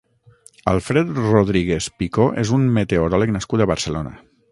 Alfred 0.69 1.11
Rodríguez 1.25 1.89
Picó 1.99 2.25
és 2.45 2.53
un 2.57 2.65
meteoròleg 2.79 3.35
nascut 3.37 3.63
a 3.63 3.69
Barcelona. 3.75 4.15